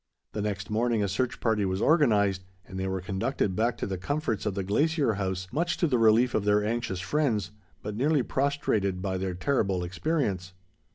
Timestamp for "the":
0.31-0.41, 3.85-3.99, 4.55-4.63, 5.85-5.99